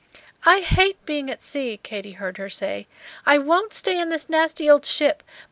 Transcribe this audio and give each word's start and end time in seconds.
"I 0.47 0.61
hate 0.61 0.97
being 1.05 1.29
at 1.29 1.43
sea," 1.43 1.79
Katy 1.83 2.13
heard 2.13 2.37
her 2.37 2.49
say. 2.49 2.87
"I 3.23 3.37
won't 3.37 3.71
stay 3.71 3.99
in 3.99 4.09
this 4.09 4.29
nasty 4.29 4.67
old 4.67 4.83
ship. 4.83 5.21